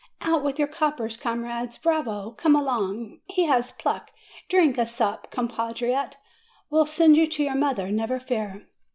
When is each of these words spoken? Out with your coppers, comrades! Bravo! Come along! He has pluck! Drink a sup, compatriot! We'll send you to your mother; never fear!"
Out 0.21 0.43
with 0.43 0.57
your 0.57 0.67
coppers, 0.67 1.15
comrades! 1.15 1.77
Bravo! 1.77 2.31
Come 2.31 2.55
along! 2.55 3.19
He 3.27 3.43
has 3.45 3.71
pluck! 3.71 4.09
Drink 4.49 4.79
a 4.79 4.85
sup, 4.87 5.29
compatriot! 5.29 6.17
We'll 6.71 6.87
send 6.87 7.17
you 7.17 7.27
to 7.27 7.43
your 7.43 7.53
mother; 7.55 7.91
never 7.91 8.19
fear!" 8.19 8.67